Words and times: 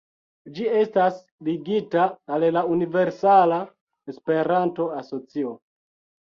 Ĝi 0.53 0.63
estas 0.77 1.17
ligita 1.49 2.05
al 2.37 2.45
la 2.55 2.63
Universala 2.77 3.61
Esperanto-Asocio. 4.15 5.55